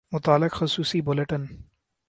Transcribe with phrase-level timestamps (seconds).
[0.11, 1.45] متعلق خصوصی بلیٹن